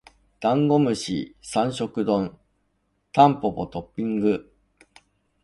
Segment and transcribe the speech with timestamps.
[0.39, 2.35] ダンゴムシ三食丼
[3.11, 4.51] タンポポトッピング